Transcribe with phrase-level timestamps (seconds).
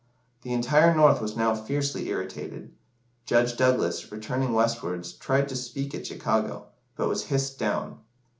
[0.41, 2.73] The entire North was now fiercely irritated.
[3.23, 7.99] Judge Douglas, returning westwards, tried to speak at Chicago, but was hissed down.